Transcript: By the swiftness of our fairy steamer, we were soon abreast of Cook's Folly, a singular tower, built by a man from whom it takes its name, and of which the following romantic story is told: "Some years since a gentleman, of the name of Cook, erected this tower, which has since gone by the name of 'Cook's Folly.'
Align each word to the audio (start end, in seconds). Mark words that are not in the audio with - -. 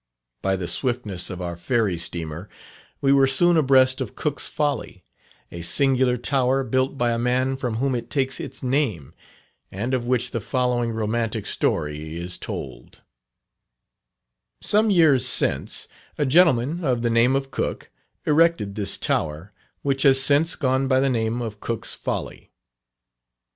By 0.41 0.55
the 0.55 0.65
swiftness 0.67 1.29
of 1.29 1.43
our 1.43 1.55
fairy 1.55 1.95
steamer, 1.95 2.49
we 3.01 3.13
were 3.13 3.27
soon 3.27 3.55
abreast 3.55 4.01
of 4.01 4.15
Cook's 4.15 4.47
Folly, 4.47 5.03
a 5.51 5.61
singular 5.61 6.17
tower, 6.17 6.63
built 6.63 6.97
by 6.97 7.11
a 7.11 7.19
man 7.19 7.55
from 7.55 7.75
whom 7.75 7.93
it 7.93 8.09
takes 8.09 8.39
its 8.39 8.63
name, 8.63 9.13
and 9.71 9.93
of 9.93 10.07
which 10.07 10.31
the 10.31 10.41
following 10.41 10.89
romantic 10.91 11.45
story 11.45 12.17
is 12.17 12.39
told: 12.39 13.03
"Some 14.59 14.89
years 14.89 15.23
since 15.27 15.87
a 16.17 16.25
gentleman, 16.25 16.83
of 16.83 17.03
the 17.03 17.11
name 17.11 17.35
of 17.35 17.51
Cook, 17.51 17.91
erected 18.25 18.73
this 18.73 18.97
tower, 18.97 19.53
which 19.83 20.01
has 20.01 20.19
since 20.19 20.55
gone 20.55 20.87
by 20.87 20.99
the 20.99 21.11
name 21.11 21.43
of 21.43 21.59
'Cook's 21.59 21.93
Folly.' 21.93 22.51